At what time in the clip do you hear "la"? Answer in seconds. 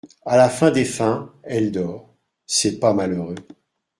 0.35-0.49